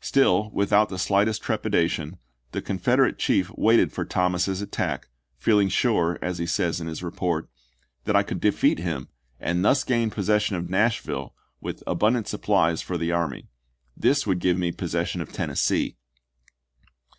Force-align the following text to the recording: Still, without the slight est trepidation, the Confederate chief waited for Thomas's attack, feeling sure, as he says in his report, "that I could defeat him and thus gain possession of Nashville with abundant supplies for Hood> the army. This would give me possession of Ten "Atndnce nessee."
Still, 0.00 0.48
without 0.54 0.88
the 0.88 0.96
slight 0.98 1.28
est 1.28 1.42
trepidation, 1.42 2.16
the 2.52 2.62
Confederate 2.62 3.18
chief 3.18 3.50
waited 3.50 3.92
for 3.92 4.06
Thomas's 4.06 4.62
attack, 4.62 5.08
feeling 5.36 5.68
sure, 5.68 6.18
as 6.22 6.38
he 6.38 6.46
says 6.46 6.80
in 6.80 6.86
his 6.86 7.02
report, 7.02 7.50
"that 8.04 8.16
I 8.16 8.22
could 8.22 8.40
defeat 8.40 8.78
him 8.78 9.08
and 9.38 9.62
thus 9.62 9.84
gain 9.84 10.08
possession 10.08 10.56
of 10.56 10.70
Nashville 10.70 11.34
with 11.60 11.82
abundant 11.86 12.28
supplies 12.28 12.80
for 12.80 12.94
Hood> 12.94 13.02
the 13.02 13.12
army. 13.12 13.50
This 13.94 14.26
would 14.26 14.38
give 14.38 14.56
me 14.56 14.72
possession 14.72 15.20
of 15.20 15.32
Ten 15.34 15.50
"Atndnce 15.50 15.92
nessee." 15.92 15.96